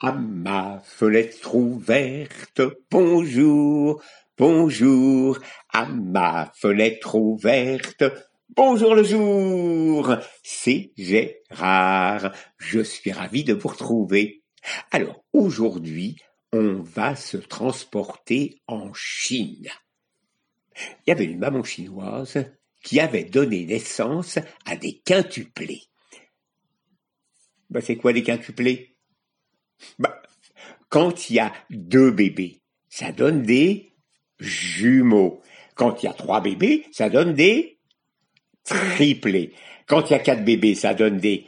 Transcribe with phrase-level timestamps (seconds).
[0.00, 2.60] À ma fenêtre ouverte,
[2.90, 4.02] bonjour,
[4.36, 5.38] bonjour,
[5.72, 8.04] à ma fenêtre ouverte,
[8.50, 14.42] bonjour le jour, c'est Gérard, je suis ravi de vous retrouver.
[14.90, 16.18] Alors, aujourd'hui,
[16.52, 19.70] on va se transporter en Chine.
[20.76, 22.44] Il y avait une maman chinoise
[22.82, 25.84] qui avait donné naissance à des quintuplés.
[27.70, 28.95] Ben, c'est quoi des quintuplés?
[29.98, 30.22] Bah,
[30.88, 33.92] quand il y a deux bébés, ça donne des
[34.38, 35.42] jumeaux.
[35.74, 37.78] Quand il y a trois bébés, ça donne des
[38.64, 39.52] triplés.
[39.86, 41.46] Quand il y a quatre bébés, ça donne des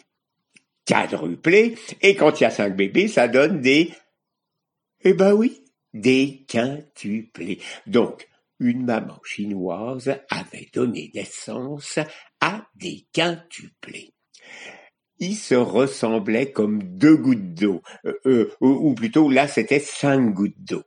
[0.86, 1.76] quadruplés.
[2.02, 3.92] Et quand il y a cinq bébés, ça donne des,
[5.02, 7.60] eh ben oui, des quintuplés.
[7.86, 8.28] Donc,
[8.60, 11.98] une maman chinoise avait donné naissance
[12.40, 14.12] à des quintuplés
[15.18, 20.58] ils se ressemblaient comme deux gouttes d'eau, euh, euh, ou, plutôt là c'était cinq gouttes
[20.58, 20.82] d'eau.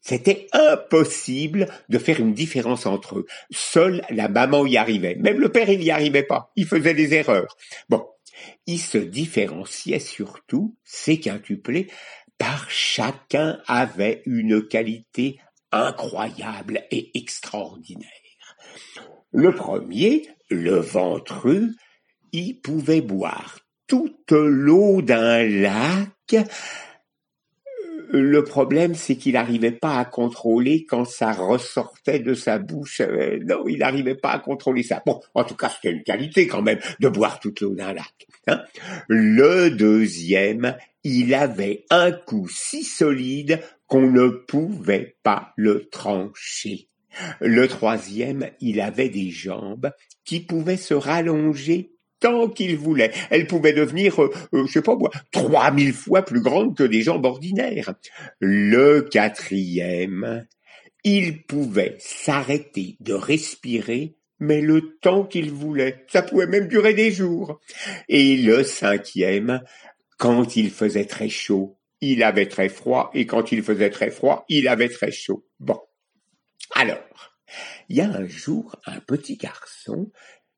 [0.00, 3.26] C'était impossible de faire une différence entre eux.
[3.50, 5.16] Seule la maman y arrivait.
[5.16, 6.50] Même le père, il n'y arrivait pas.
[6.56, 7.56] Il faisait des erreurs.
[7.90, 8.06] Bon.
[8.66, 11.88] Ils se différenciaient surtout, ces quintuplés,
[12.38, 15.40] par chacun avait une qualité
[15.72, 18.08] incroyable et extraordinaire.
[19.32, 21.74] Le premier, le ventru,
[22.32, 26.36] il pouvait boire toute l'eau d'un lac.
[28.10, 33.02] Le problème, c'est qu'il n'arrivait pas à contrôler quand ça ressortait de sa bouche.
[33.02, 35.02] Euh, non, il n'arrivait pas à contrôler ça.
[35.04, 38.26] Bon, en tout cas, c'était une qualité quand même de boire toute l'eau d'un lac.
[38.46, 38.62] Hein.
[39.08, 46.88] Le deuxième, il avait un cou si solide qu'on ne pouvait pas le trancher.
[47.40, 49.90] Le troisième, il avait des jambes
[50.24, 53.12] qui pouvaient se rallonger tant qu'il voulait.
[53.30, 56.82] Elle pouvait devenir, euh, euh, je sais pas moi, trois mille fois plus grande que
[56.84, 57.94] des jambes ordinaires.
[58.40, 60.46] Le quatrième,
[61.04, 66.04] il pouvait s'arrêter de respirer, mais le temps qu'il voulait.
[66.08, 67.60] Ça pouvait même durer des jours.
[68.08, 69.62] Et le cinquième,
[70.16, 74.44] quand il faisait très chaud, il avait très froid, et quand il faisait très froid,
[74.48, 75.44] il avait très chaud.
[75.58, 75.80] Bon.
[76.74, 76.98] Alors,
[77.88, 80.10] il y a un jour un petit garçon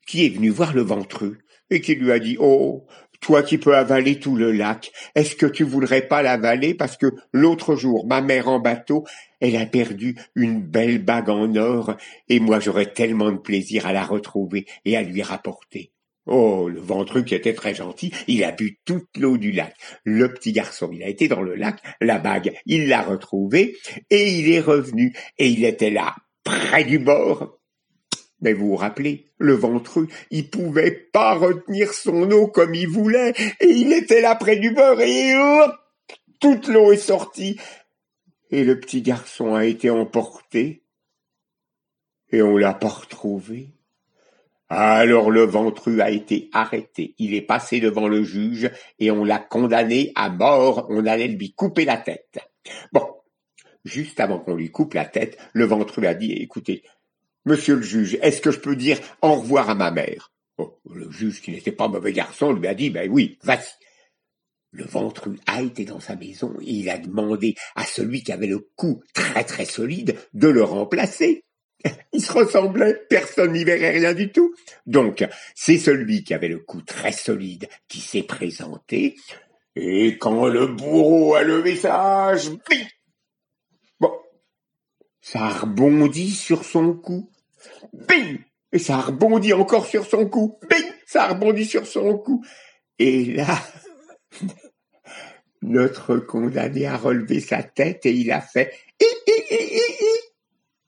[0.07, 1.39] qui est venu voir le ventreux
[1.71, 2.87] et qui lui a dit Oh,
[3.21, 6.75] toi qui peux avaler tout le lac, est-ce que tu voudrais pas l'avaler?
[6.75, 9.05] Parce que l'autre jour, ma mère en bateau,
[9.41, 11.97] elle a perdu une belle bague en or
[12.29, 15.93] et moi j'aurais tellement de plaisir à la retrouver et à lui rapporter.
[16.27, 19.75] Oh, le ventreux qui était très gentil, il a bu toute l'eau du lac.
[20.05, 23.77] Le petit garçon, il a été dans le lac, la bague, il l'a retrouvée
[24.11, 26.15] et il est revenu et il était là,
[26.45, 27.60] près du bord,
[28.41, 33.35] mais vous vous rappelez, le ventreux, il pouvait pas retenir son eau comme il voulait,
[33.61, 35.35] et il était là près du beurre, et
[36.39, 37.59] toute l'eau est sortie,
[38.51, 40.83] et le petit garçon a été emporté,
[42.33, 43.69] et on l'a pas retrouvé.
[44.69, 48.71] Alors le ventru a été arrêté, il est passé devant le juge,
[49.01, 52.39] et on l'a condamné à mort, on allait lui couper la tête.
[52.93, 53.05] Bon,
[53.85, 56.85] juste avant qu'on lui coupe la tête, le ventru a dit, écoutez,
[57.47, 60.33] Monsieur le juge, est-ce que je peux dire au revoir à ma mère?
[60.59, 63.71] Oh, Le juge, qui n'était pas mauvais garçon, lui a dit, ben oui, vas-y.
[64.73, 68.47] Le ventru a été dans sa maison et il a demandé à celui qui avait
[68.47, 71.45] le cou très très solide de le remplacer.
[72.13, 74.55] Il se ressemblait, personne n'y verrait rien du tout.
[74.87, 79.17] Donc, c'est celui qui avait le cou très solide qui s'est présenté.
[79.75, 82.51] Et quand le bourreau a levé sa hache,
[85.31, 87.31] ça a rebondi sur son cou.
[87.93, 88.41] Bing
[88.73, 90.59] Et ça a rebondi encore sur son cou.
[90.69, 92.45] Bing Ça a rebondi sur son cou.
[92.99, 93.57] Et là,
[95.63, 98.75] notre condamné a relevé sa tête et il a fait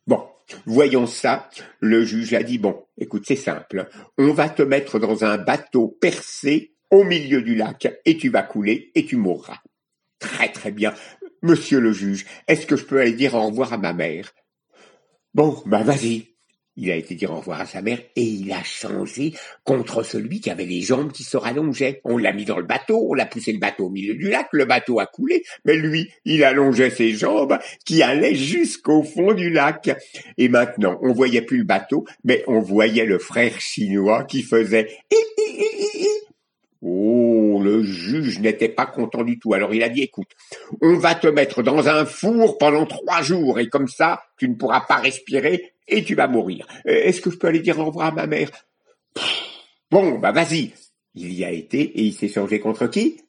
[0.08, 0.26] Bon,
[0.66, 1.48] voyons ça.
[1.78, 3.88] Le juge a dit, bon, écoute, c'est simple.
[4.19, 8.42] On va te mettre dans un bateau percé au milieu du lac et tu vas
[8.42, 9.59] couler et tu mourras.
[10.19, 10.95] Très très bien.
[11.42, 14.33] Monsieur le juge, est-ce que je peux aller dire au revoir à ma mère?
[15.34, 16.28] Bon, ben vas-y.
[16.77, 19.34] Il a été dire au revoir à sa mère et il a changé
[19.65, 22.00] contre celui qui avait les jambes qui se rallongeaient.
[22.04, 24.48] On l'a mis dans le bateau, on l'a poussé le bateau au milieu du lac,
[24.53, 29.50] le bateau a coulé, mais lui, il allongeait ses jambes qui allaient jusqu'au fond du
[29.50, 29.91] lac.
[30.38, 34.97] Et maintenant, on voyait plus le bateau, mais on voyait le frère chinois qui faisait
[36.84, 37.32] Oh,
[37.62, 39.54] le juge n'était pas content du tout.
[39.54, 40.28] Alors il a dit, écoute,
[40.80, 44.54] on va te mettre dans un four pendant trois jours et comme ça, tu ne
[44.54, 46.66] pourras pas respirer et tu vas mourir.
[46.86, 48.50] Euh, est-ce que je peux aller dire au revoir à ma mère?
[49.91, 50.72] Bon, bah vas-y.
[51.14, 53.20] Il y a été et il s'est changé contre qui?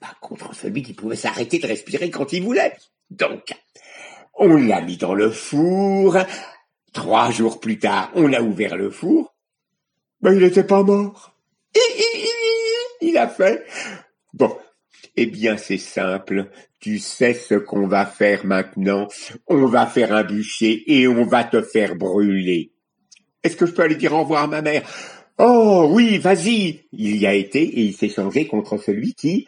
[0.00, 2.74] Pas contre celui qui pouvait s'arrêter de respirer quand il voulait.
[3.10, 3.54] Donc,
[4.34, 6.18] on l'a mis dans le four.
[6.92, 9.34] Trois jours plus tard, on a ouvert le four.
[10.20, 11.34] Ben, il n'était pas mort.
[13.02, 13.64] Il a fait.
[14.32, 14.56] Bon.
[15.16, 16.50] Eh bien, c'est simple.
[16.78, 19.08] Tu sais ce qu'on va faire maintenant.
[19.46, 22.72] On va faire un bûcher et on va te faire brûler.
[23.42, 24.88] Est-ce que je peux aller dire au revoir à ma mère?
[25.38, 26.84] Oh oui, vas-y.
[26.92, 29.46] Il y a été et il s'est changé contre celui qui,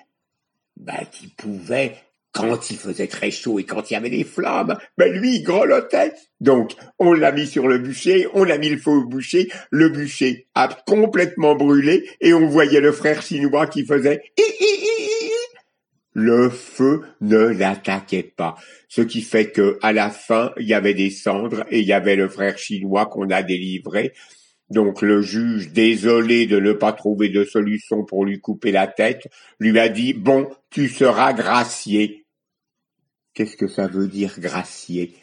[0.77, 1.97] bah, qui pouvait
[2.35, 5.43] quand il faisait très chaud et quand il y avait des flammes, ben lui, il
[5.43, 6.13] grelottait.
[6.41, 9.89] Donc, on l'a mis sur le bûcher, on a mis le feu au bûcher, le
[9.89, 14.21] bûcher a complètement brûlé et on voyait le frère chinois qui faisait
[16.15, 18.55] le feu ne l'attaquait pas.
[18.89, 21.93] Ce qui fait que, à la fin, il y avait des cendres et il y
[21.93, 24.13] avait le frère chinois qu'on a délivré.
[24.71, 29.29] Donc le juge, désolé de ne pas trouver de solution pour lui couper la tête,
[29.59, 32.24] lui a dit, bon, tu seras gracié.
[33.35, 35.17] Qu'est-ce que ça veut dire gracier?